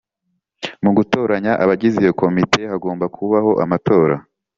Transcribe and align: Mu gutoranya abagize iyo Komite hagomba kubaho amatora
Mu 0.83 0.91
gutoranya 0.97 1.51
abagize 1.63 1.97
iyo 2.03 2.13
Komite 2.21 2.61
hagomba 2.71 3.05
kubaho 3.15 3.51
amatora 3.63 4.15